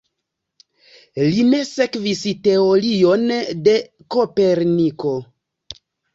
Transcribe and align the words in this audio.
Li 1.33 1.43
ne 1.49 1.59
sekvis 1.71 2.23
teorion 2.49 3.27
de 3.69 3.77
Koperniko. 4.17 5.15